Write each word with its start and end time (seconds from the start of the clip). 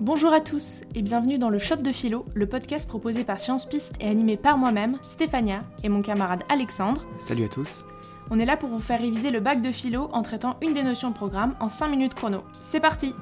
Bonjour 0.00 0.32
à 0.32 0.40
tous 0.40 0.82
et 0.94 1.02
bienvenue 1.02 1.38
dans 1.38 1.50
le 1.50 1.58
Shot 1.58 1.78
de 1.78 1.90
Philo, 1.90 2.24
le 2.32 2.46
podcast 2.48 2.88
proposé 2.88 3.24
par 3.24 3.40
Science 3.40 3.66
Piste 3.66 3.96
et 3.98 4.06
animé 4.06 4.36
par 4.36 4.56
moi-même, 4.56 4.96
Stéphania, 5.02 5.62
et 5.82 5.88
mon 5.88 6.02
camarade 6.02 6.44
Alexandre. 6.48 7.04
Salut 7.18 7.46
à 7.46 7.48
tous. 7.48 7.84
On 8.30 8.38
est 8.38 8.44
là 8.44 8.56
pour 8.56 8.68
vous 8.68 8.78
faire 8.78 9.00
réviser 9.00 9.32
le 9.32 9.40
bac 9.40 9.60
de 9.60 9.72
philo 9.72 10.08
en 10.12 10.22
traitant 10.22 10.56
une 10.62 10.72
des 10.72 10.84
notions 10.84 11.10
de 11.10 11.16
programme 11.16 11.56
en 11.58 11.68
5 11.68 11.88
minutes 11.88 12.14
chrono. 12.14 12.38
C'est 12.52 12.78
parti 12.78 13.12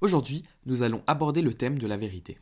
Aujourd'hui, 0.00 0.42
nous 0.66 0.82
allons 0.82 1.02
aborder 1.06 1.42
le 1.42 1.54
thème 1.54 1.78
de 1.78 1.86
la 1.86 1.96
vérité. 1.96 2.36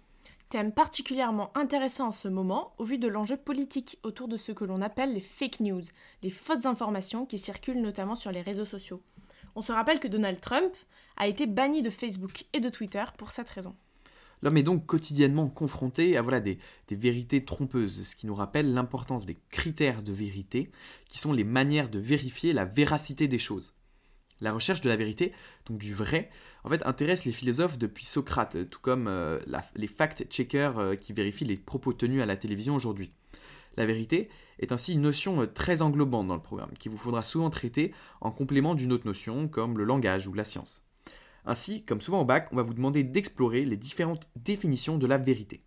Thème 0.49 0.73
particulièrement 0.73 1.51
intéressant 1.55 2.09
en 2.09 2.13
ce 2.13 2.29
moment 2.29 2.73
au 2.79 2.85
vu 2.85 2.97
de 2.97 3.09
l'enjeu 3.09 3.37
politique 3.37 3.99
autour 4.03 4.29
de 4.29 4.39
ce 4.39 4.53
que 4.53 4.65
l'on 4.65 4.81
appelle 4.81 5.13
les 5.13 5.21
fake 5.21 5.61
news, 5.61 5.83
les 6.23 6.31
fausses 6.31 6.65
informations 6.65 7.27
qui 7.27 7.37
circulent 7.37 7.83
notamment 7.83 8.15
sur 8.15 8.33
les 8.33 8.41
réseaux 8.41 8.65
sociaux. 8.65 9.03
On 9.57 9.63
se 9.63 9.73
rappelle 9.73 10.01
que 10.01 10.09
Donald 10.09 10.41
Trump 10.41 10.73
a 11.17 11.29
été 11.29 11.47
banni 11.47 11.83
de 11.83 11.91
Facebook 11.91 12.45
et 12.53 12.61
de 12.61 12.69
Twitter 12.69 13.05
pour 13.17 13.31
cette 13.31 13.49
raison. 13.51 13.75
L'homme 14.43 14.57
est 14.57 14.63
donc 14.63 14.85
quotidiennement 14.85 15.49
confronté 15.49 16.17
à 16.17 16.23
voilà, 16.23 16.41
des, 16.41 16.59
vérités 16.91 17.45
trompeuses, 17.45 18.03
ce 18.03 18.17
qui 18.17 18.27
nous 18.27 18.35
rappelle 18.35 18.75
l'importance 18.75 19.25
des 19.25 19.39
critères 19.51 20.03
de 20.03 20.13
vérité, 20.13 20.71
qui 21.09 21.19
sont 21.19 21.33
les 21.33 21.45
manières 21.45 21.89
de 21.89 21.99
vérifier 21.99 22.53
la 22.53 22.65
véracité 22.65 23.29
des 23.29 23.39
choses. 23.39 23.75
La 24.41 24.53
recherche 24.53 24.81
de 24.83 24.89
la 24.89 24.97
vérité, 24.97 25.33
donc 25.67 25.79
du 25.79 25.95
vrai, 25.95 26.29
en 26.65 26.69
fait, 26.69 26.85
intéresse 26.85 27.25
les 27.25 27.33
philosophes 27.33 27.79
depuis 27.79 28.05
Socrate, 28.05 28.69
tout 28.69 28.81
comme 28.81 29.07
euh, 29.09 29.39
les 29.77 29.87
fact-checkers 29.87 30.79
euh, 30.79 30.95
qui 30.97 31.13
vérifient 31.13 31.45
les 31.45 31.57
propos 31.57 31.93
tenus 31.93 32.21
à 32.21 32.27
la 32.27 32.37
télévision 32.37 32.75
aujourd'hui. 32.75 33.13
La 33.77 33.87
vérité 33.87 34.29
est 34.59 34.73
ainsi 34.73 34.93
une 34.93 35.03
notion 35.03 35.43
euh, 35.43 35.47
très 35.47 35.83
englobante 35.83 36.29
dans 36.29 36.35
le 36.35 36.43
programme, 36.43 36.73
qui 36.79 36.89
vous 36.89 36.97
faudra 36.97 37.23
souvent 37.23 37.51
traiter 37.51 37.93
en 38.21 38.31
complément 38.31 38.75
d'une 38.75 38.93
autre 38.93 39.07
notion, 39.07 39.49
comme 39.49 39.79
le 39.79 39.85
langage 39.85 40.27
ou 40.27 40.35
la 40.35 40.45
science. 40.45 40.83
Ainsi, 41.45 41.85
comme 41.85 42.01
souvent 42.01 42.23
au 42.23 42.25
bac, 42.25 42.49
on 42.53 42.57
va 42.57 42.63
vous 42.63 42.75
demander 42.75 43.05
d'explorer 43.05 43.65
les 43.65 43.77
différentes 43.77 44.29
définitions 44.37 44.97
de 44.97 45.07
la 45.07 45.19
vérité. 45.19 45.63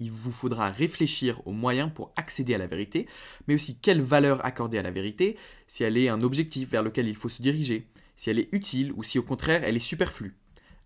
Il 0.00 0.10
vous 0.10 0.32
faudra 0.32 0.70
réfléchir 0.70 1.46
aux 1.46 1.52
moyens 1.52 1.90
pour 1.94 2.12
accéder 2.16 2.54
à 2.54 2.58
la 2.58 2.66
vérité, 2.66 3.06
mais 3.46 3.54
aussi 3.54 3.78
quelle 3.78 4.00
valeur 4.00 4.44
accorder 4.44 4.78
à 4.78 4.82
la 4.82 4.90
vérité, 4.90 5.36
si 5.66 5.84
elle 5.84 5.96
est 5.96 6.08
un 6.08 6.22
objectif 6.22 6.70
vers 6.70 6.82
lequel 6.82 7.06
il 7.06 7.16
faut 7.16 7.28
se 7.28 7.42
diriger, 7.42 7.86
si 8.16 8.30
elle 8.30 8.38
est 8.38 8.48
utile 8.52 8.92
ou 8.96 9.04
si 9.04 9.18
au 9.18 9.22
contraire 9.22 9.62
elle 9.64 9.76
est 9.76 9.80
superflue. 9.80 10.36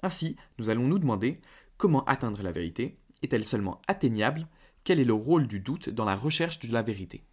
Ainsi, 0.03 0.37
nous 0.59 0.69
allons 0.69 0.87
nous 0.87 0.99
demander 0.99 1.41
comment 1.77 2.05
atteindre 2.05 2.43
la 2.43 2.53
vérité 2.53 2.99
Est-elle 3.23 3.45
seulement 3.45 3.81
atteignable 3.87 4.49
Quel 4.87 5.01
est 5.01 5.05
le 5.05 5.15
rôle 5.15 5.49
du 5.49 5.59
doute 5.59 5.89
dans 5.89 6.05
la 6.05 6.15
recherche 6.15 6.61
de 6.61 6.73
la 6.73 6.81
vérité 6.81 7.25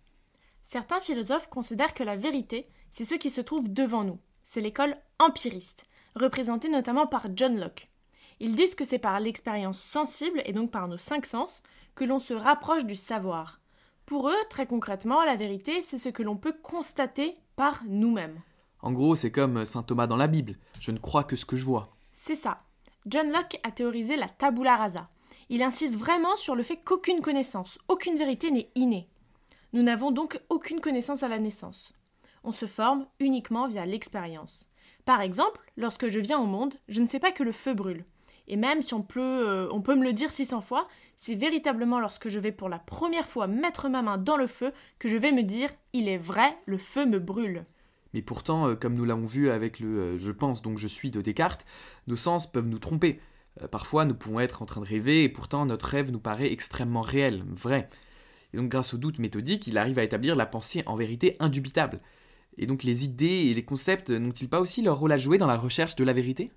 Certains 0.63 1.01
philosophes 1.01 1.51
considèrent 1.51 1.93
que 1.93 2.03
la 2.03 2.17
vérité, 2.17 2.65
c'est 2.89 3.05
ce 3.05 3.13
qui 3.13 3.29
se 3.29 3.41
trouve 3.41 3.71
devant 3.71 4.03
nous. 4.03 4.17
C'est 4.43 4.59
l'école 4.59 4.97
empiriste, 5.19 5.85
représentée 6.15 6.67
notamment 6.67 7.05
par 7.05 7.27
John 7.35 7.59
Locke. 7.59 7.89
Ils 8.39 8.55
disent 8.55 8.73
que 8.73 8.85
c'est 8.85 8.97
par 8.97 9.19
l'expérience 9.19 9.79
sensible, 9.79 10.41
et 10.45 10.51
donc 10.51 10.71
par 10.71 10.87
nos 10.87 10.97
cinq 10.97 11.27
sens, 11.27 11.61
que 11.93 12.03
l'on 12.03 12.17
se 12.17 12.33
rapproche 12.33 12.85
du 12.85 12.95
savoir. 12.95 13.59
Pour 14.07 14.29
eux, 14.29 14.45
très 14.49 14.65
concrètement, 14.65 15.23
la 15.23 15.35
vérité, 15.35 15.83
c'est 15.83 15.99
ce 15.99 16.09
que 16.09 16.23
l'on 16.23 16.37
peut 16.37 16.55
constater 16.63 17.37
par 17.55 17.83
nous-mêmes. 17.87 18.41
En 18.81 18.93
gros, 18.93 19.15
c'est 19.15 19.31
comme 19.31 19.63
saint 19.63 19.83
Thomas 19.83 20.07
dans 20.07 20.17
la 20.17 20.25
Bible, 20.25 20.55
je 20.79 20.89
ne 20.89 20.97
crois 20.97 21.23
que 21.23 21.35
ce 21.35 21.45
que 21.45 21.55
je 21.55 21.65
vois. 21.65 21.95
C'est 22.13 22.33
ça. 22.33 22.63
John 23.05 23.31
Locke 23.31 23.59
a 23.61 23.69
théorisé 23.69 24.15
la 24.15 24.27
tabula 24.27 24.75
rasa. 24.75 25.07
Il 25.49 25.63
insiste 25.63 25.97
vraiment 25.97 26.35
sur 26.35 26.55
le 26.55 26.63
fait 26.63 26.77
qu'aucune 26.77 27.21
connaissance, 27.21 27.79
aucune 27.87 28.17
vérité 28.17 28.51
n'est 28.51 28.69
innée. 28.75 29.07
Nous 29.73 29.83
n'avons 29.83 30.11
donc 30.11 30.39
aucune 30.49 30.79
connaissance 30.79 31.23
à 31.23 31.27
la 31.27 31.39
naissance. 31.39 31.93
On 32.43 32.51
se 32.51 32.65
forme 32.65 33.05
uniquement 33.19 33.67
via 33.67 33.85
l'expérience. 33.85 34.69
Par 35.05 35.21
exemple, 35.21 35.61
lorsque 35.77 36.07
je 36.07 36.19
viens 36.19 36.39
au 36.39 36.45
monde, 36.45 36.75
je 36.87 37.01
ne 37.01 37.07
sais 37.07 37.19
pas 37.19 37.31
que 37.31 37.43
le 37.43 37.51
feu 37.51 37.73
brûle. 37.73 38.05
Et 38.47 38.55
même 38.55 38.81
si 38.81 38.93
on 38.93 39.01
peut, 39.01 39.21
euh, 39.21 39.79
peut 39.79 39.95
me 39.95 40.03
le 40.03 40.13
dire 40.13 40.31
600 40.31 40.61
fois, 40.61 40.87
c'est 41.15 41.35
véritablement 41.35 41.99
lorsque 41.99 42.29
je 42.29 42.39
vais 42.39 42.51
pour 42.51 42.69
la 42.69 42.79
première 42.79 43.27
fois 43.27 43.47
mettre 43.47 43.89
ma 43.89 44.01
main 44.01 44.17
dans 44.17 44.37
le 44.37 44.47
feu 44.47 44.71
que 44.99 45.07
je 45.07 45.17
vais 45.17 45.31
me 45.31 45.43
dire 45.43 45.69
il 45.93 46.09
est 46.09 46.17
vrai, 46.17 46.57
le 46.65 46.77
feu 46.77 47.05
me 47.05 47.19
brûle. 47.19 47.65
Mais 48.13 48.21
pourtant, 48.21 48.67
euh, 48.67 48.75
comme 48.75 48.95
nous 48.95 49.05
l'avons 49.05 49.25
vu 49.25 49.49
avec 49.49 49.79
le 49.79 49.99
euh, 49.99 50.19
je 50.19 50.31
pense 50.31 50.61
donc 50.61 50.77
je 50.77 50.87
suis 50.87 51.09
de 51.09 51.21
Descartes, 51.21 51.65
nos 52.07 52.15
sens 52.15 52.51
peuvent 52.51 52.67
nous 52.67 52.79
tromper. 52.79 53.19
Euh, 53.61 53.67
parfois, 53.67 54.05
nous 54.05 54.15
pouvons 54.15 54.39
être 54.39 54.61
en 54.61 54.65
train 54.65 54.81
de 54.81 54.87
rêver 54.87 55.23
et 55.23 55.29
pourtant 55.29 55.65
notre 55.65 55.87
rêve 55.87 56.11
nous 56.11 56.19
paraît 56.19 56.51
extrêmement 56.51 57.01
réel, 57.01 57.43
vrai. 57.47 57.89
Et 58.53 58.57
donc, 58.57 58.69
grâce 58.69 58.93
au 58.93 58.97
doute 58.97 59.19
méthodique, 59.19 59.67
il 59.67 59.77
arrive 59.77 59.99
à 59.99 60.03
établir 60.03 60.35
la 60.35 60.45
pensée 60.45 60.83
en 60.85 60.95
vérité 60.95 61.35
indubitable. 61.39 62.01
Et 62.57 62.67
donc, 62.67 62.83
les 62.83 63.03
idées 63.03 63.47
et 63.47 63.53
les 63.53 63.65
concepts 63.65 64.09
n'ont-ils 64.09 64.49
pas 64.49 64.59
aussi 64.59 64.81
leur 64.81 64.99
rôle 64.99 65.11
à 65.11 65.17
jouer 65.17 65.37
dans 65.37 65.47
la 65.47 65.57
recherche 65.57 65.95
de 65.95 66.03
la 66.03 66.13
vérité? 66.13 66.51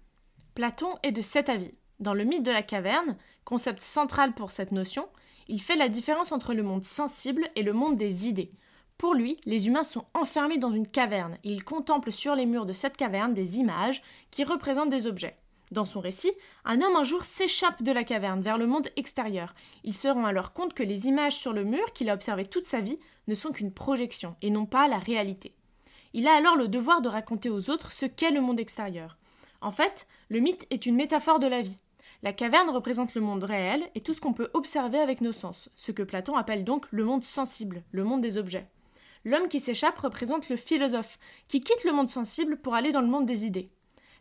Platon 0.54 0.88
est 1.02 1.12
de 1.12 1.22
cet 1.22 1.48
avis. 1.48 1.72
Dans 2.00 2.14
le 2.14 2.24
mythe 2.24 2.42
de 2.42 2.50
la 2.50 2.62
caverne, 2.62 3.16
concept 3.44 3.80
central 3.80 4.34
pour 4.34 4.50
cette 4.50 4.72
notion, 4.72 5.08
il 5.48 5.60
fait 5.60 5.76
la 5.76 5.88
différence 5.88 6.32
entre 6.32 6.52
le 6.52 6.62
monde 6.62 6.84
sensible 6.84 7.44
et 7.54 7.62
le 7.62 7.72
monde 7.72 7.96
des 7.96 8.28
idées. 8.28 8.50
Pour 8.98 9.14
lui, 9.14 9.38
les 9.44 9.66
humains 9.66 9.84
sont 9.84 10.06
enfermés 10.14 10.58
dans 10.58 10.70
une 10.70 10.88
caverne 10.88 11.38
et 11.44 11.50
il 11.50 11.64
contemple 11.64 12.12
sur 12.12 12.34
les 12.34 12.46
murs 12.46 12.66
de 12.66 12.72
cette 12.72 12.96
caverne 12.96 13.34
des 13.34 13.58
images 13.58 14.02
qui 14.30 14.44
représentent 14.44 14.90
des 14.90 15.06
objets. 15.06 15.36
Dans 15.72 15.84
son 15.84 16.00
récit, 16.00 16.32
un 16.64 16.80
homme 16.80 16.96
un 16.96 17.02
jour 17.02 17.22
s'échappe 17.22 17.82
de 17.82 17.90
la 17.90 18.04
caverne 18.04 18.40
vers 18.40 18.56
le 18.56 18.66
monde 18.66 18.88
extérieur. 18.96 19.52
Il 19.82 19.94
se 19.94 20.06
rend 20.06 20.24
alors 20.24 20.52
compte 20.52 20.74
que 20.74 20.84
les 20.84 21.08
images 21.08 21.34
sur 21.34 21.52
le 21.52 21.64
mur 21.64 21.92
qu'il 21.92 22.08
a 22.08 22.14
observées 22.14 22.46
toute 22.46 22.66
sa 22.66 22.80
vie 22.80 22.98
ne 23.26 23.34
sont 23.34 23.50
qu'une 23.50 23.72
projection 23.72 24.36
et 24.42 24.50
non 24.50 24.66
pas 24.66 24.86
la 24.86 24.98
réalité. 24.98 25.54
Il 26.14 26.28
a 26.28 26.34
alors 26.34 26.56
le 26.56 26.68
devoir 26.68 27.00
de 27.00 27.08
raconter 27.08 27.50
aux 27.50 27.68
autres 27.68 27.90
ce 27.90 28.06
qu'est 28.06 28.30
le 28.30 28.40
monde 28.40 28.60
extérieur. 28.60 29.18
En 29.60 29.72
fait, 29.72 30.06
le 30.28 30.38
mythe 30.38 30.66
est 30.70 30.86
une 30.86 30.94
métaphore 30.94 31.40
de 31.40 31.48
la 31.48 31.62
vie. 31.62 31.80
La 32.22 32.32
caverne 32.32 32.70
représente 32.70 33.14
le 33.14 33.20
monde 33.20 33.44
réel 33.44 33.82
et 33.94 34.00
tout 34.00 34.14
ce 34.14 34.20
qu'on 34.20 34.32
peut 34.32 34.50
observer 34.54 34.98
avec 34.98 35.20
nos 35.20 35.32
sens, 35.32 35.68
ce 35.74 35.92
que 35.92 36.02
Platon 36.02 36.36
appelle 36.36 36.64
donc 36.64 36.86
le 36.90 37.04
monde 37.04 37.24
sensible, 37.24 37.82
le 37.90 38.04
monde 38.04 38.20
des 38.20 38.38
objets. 38.38 38.68
L'homme 39.24 39.48
qui 39.48 39.58
s'échappe 39.58 39.98
représente 39.98 40.48
le 40.48 40.56
philosophe, 40.56 41.18
qui 41.48 41.60
quitte 41.60 41.84
le 41.84 41.92
monde 41.92 42.10
sensible 42.10 42.56
pour 42.56 42.74
aller 42.74 42.92
dans 42.92 43.00
le 43.00 43.08
monde 43.08 43.26
des 43.26 43.44
idées. 43.44 43.70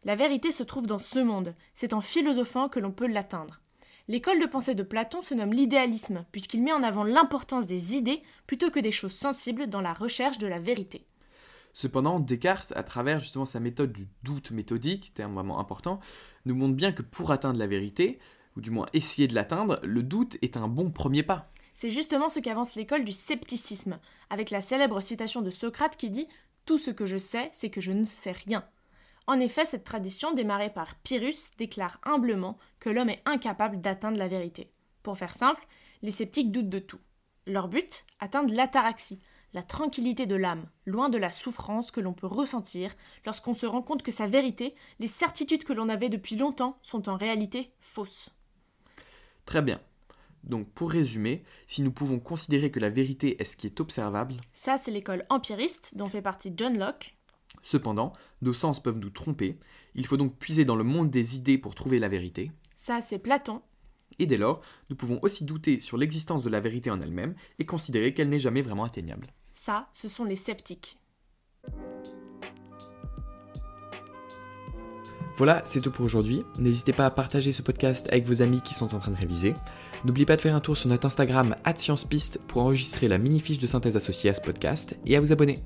La 0.06 0.16
vérité 0.16 0.52
se 0.52 0.62
trouve 0.62 0.86
dans 0.86 1.00
ce 1.00 1.18
monde, 1.18 1.56
c'est 1.74 1.92
en 1.92 2.00
philosophant 2.00 2.70
que 2.70 2.80
l'on 2.80 2.92
peut 2.92 3.08
l'atteindre. 3.08 3.62
L'école 4.08 4.40
de 4.40 4.46
pensée 4.46 4.76
de 4.76 4.84
Platon 4.84 5.24
se 5.24 5.34
nomme 5.34 5.52
l'idéalisme, 5.52 6.26
puisqu'il 6.32 6.62
met 6.62 6.72
en 6.72 6.84
avant 6.84 7.04
l'importance 7.04 7.66
des 7.66 7.96
idées 7.96 8.22
plutôt 8.46 8.70
que 8.70 8.80
des 8.80 8.92
choses 8.92 9.16
sensibles 9.16 9.66
dans 9.66 9.82
la 9.82 9.94
recherche 9.94 10.38
de 10.38 10.46
la 10.46 10.60
vérité. 10.60 11.08
Cependant, 11.74 12.20
Descartes, 12.20 12.72
à 12.76 12.84
travers 12.84 13.20
justement 13.20 13.46
sa 13.46 13.60
méthode 13.60 13.94
du 13.94 14.08
doute 14.22 14.52
méthodique, 14.52 15.12
terme 15.16 15.34
vraiment 15.34 15.60
important, 15.60 16.00
nous 16.46 16.54
montre 16.54 16.76
bien 16.76 16.92
que 16.92 17.02
pour 17.02 17.32
atteindre 17.32 17.58
la 17.58 17.66
vérité, 17.66 18.20
ou 18.56 18.62
du 18.62 18.70
moins 18.70 18.86
essayer 18.94 19.28
de 19.28 19.34
l'atteindre, 19.34 19.80
le 19.84 20.04
doute 20.04 20.38
est 20.44 20.56
un 20.56 20.68
bon 20.68 20.92
premier 20.92 21.24
pas. 21.24 21.52
C'est 21.74 21.90
justement 21.90 22.30
ce 22.30 22.40
qu'avance 22.40 22.76
l'école 22.76 23.06
du 23.06 23.12
scepticisme, 23.12 24.00
avec 24.30 24.52
la 24.52 24.62
célèbre 24.62 25.02
citation 25.02 25.42
de 25.42 25.50
Socrate 25.50 25.98
qui 25.98 26.12
dit 26.12 26.28
Tout 26.66 26.78
ce 26.78 26.92
que 26.92 27.08
je 27.08 27.18
sais, 27.18 27.50
c'est 27.54 27.72
que 27.72 27.82
je 27.82 27.92
ne 27.92 28.06
sais 28.06 28.32
rien. 28.32 28.64
En 29.28 29.40
effet, 29.40 29.66
cette 29.66 29.84
tradition, 29.84 30.34
démarrée 30.34 30.72
par 30.72 30.96
Pyrrhus, 30.96 31.52
déclare 31.58 32.00
humblement 32.04 32.58
que 32.80 32.90
l'homme 32.90 33.10
est 33.10 33.24
incapable 33.26 33.82
d'atteindre 33.82 34.20
la 34.20 34.28
vérité. 34.28 34.72
Pour 35.02 35.18
faire 35.18 35.34
simple, 35.34 35.66
les 36.02 36.12
sceptiques 36.12 36.52
doutent 36.52 36.70
de 36.70 36.80
tout. 36.80 37.00
Leur 37.48 37.68
but 37.68 38.06
Atteindre 38.20 38.54
l'ataraxie, 38.54 39.20
la 39.54 39.64
tranquillité 39.64 40.26
de 40.26 40.36
l'âme, 40.36 40.68
loin 40.86 41.10
de 41.10 41.18
la 41.18 41.32
souffrance 41.32 41.90
que 41.90 42.02
l'on 42.02 42.14
peut 42.14 42.28
ressentir 42.28 42.94
lorsqu'on 43.26 43.54
se 43.54 43.66
rend 43.66 43.82
compte 43.82 44.04
que 44.04 44.12
sa 44.12 44.28
vérité, 44.28 44.76
les 45.00 45.08
certitudes 45.08 45.64
que 45.64 45.74
l'on 45.74 45.90
avait 45.90 46.10
depuis 46.10 46.36
longtemps, 46.36 46.78
sont 46.82 47.08
en 47.08 47.18
réalité 47.18 47.72
fausses. 47.80 48.30
Très 49.46 49.62
bien. 49.62 49.80
Donc 50.44 50.70
pour 50.72 50.92
résumer, 50.92 51.44
si 51.68 51.82
nous 51.82 51.92
pouvons 51.92 52.20
considérer 52.20 52.70
que 52.70 52.80
la 52.80 52.90
vérité 52.90 53.42
est 53.42 53.46
ce 53.46 53.56
qui 53.56 53.66
est 53.66 53.80
observable, 53.80 54.36
ça 54.54 54.78
c'est 54.78 54.92
l'école 54.92 55.26
empiriste 55.30 55.96
dont 55.96 56.08
fait 56.08 56.22
partie 56.22 56.54
John 56.56 56.78
Locke. 56.78 57.16
Cependant, 57.64 58.14
nos 58.42 58.54
sens 58.54 58.82
peuvent 58.82 59.00
nous 59.00 59.10
tromper, 59.10 59.58
il 59.96 60.06
faut 60.06 60.18
donc 60.18 60.38
puiser 60.38 60.66
dans 60.66 60.76
le 60.76 60.84
monde 60.84 61.10
des 61.10 61.36
idées 61.36 61.58
pour 61.58 61.74
trouver 61.74 62.00
la 62.00 62.10
vérité. 62.10 62.52
Ça 62.76 63.02
c'est 63.02 63.20
Platon. 63.20 63.62
Et 64.20 64.28
dès 64.28 64.38
lors, 64.38 64.62
nous 64.90 64.96
pouvons 64.96 65.20
aussi 65.24 65.44
douter 65.46 65.80
sur 65.80 65.98
l'existence 65.98 66.44
de 66.44 66.50
la 66.50 66.60
vérité 66.60 66.92
en 66.92 67.02
elle-même 67.02 67.36
et 67.60 67.66
considérer 67.66 68.14
qu'elle 68.14 68.30
n'est 68.30 68.40
jamais 68.40 68.62
vraiment 68.62 68.84
atteignable. 68.84 69.34
Ça, 69.52 69.90
ce 69.94 70.08
sont 70.08 70.26
les 70.26 70.36
sceptiques. 70.36 71.00
Voilà, 75.38 75.64
c'est 75.66 75.82
tout 75.82 75.92
pour 75.92 76.06
aujourd'hui. 76.06 76.44
N'hésitez 76.60 76.94
pas 76.94 77.06
à 77.06 77.12
partager 77.12 77.52
ce 77.52 77.62
podcast 77.62 78.08
avec 78.10 78.26
vos 78.26 78.42
amis 78.42 78.62
qui 78.62 78.74
sont 78.74 78.96
en 78.96 79.00
train 79.00 79.12
de 79.12 79.18
réviser. 79.18 79.54
N'oubliez 80.06 80.26
pas 80.26 80.38
de 80.38 80.42
faire 80.42 80.56
un 80.56 80.62
tour 80.62 80.78
sur 80.78 80.88
notre 80.88 81.08
Instagram 81.08 81.58
@sciencepiste 81.76 82.40
pour 82.48 82.62
enregistrer 82.62 83.10
la 83.10 83.18
mini 83.18 83.42
fiche 83.42 83.60
de 83.60 83.68
synthèse 83.68 83.98
associée 83.98 84.30
à 84.30 84.34
ce 84.34 84.42
podcast 84.42 84.96
et 85.06 85.18
à 85.18 85.20
vous 85.20 85.34
abonner. 85.34 85.60